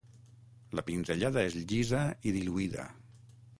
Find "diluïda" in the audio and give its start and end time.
2.39-2.89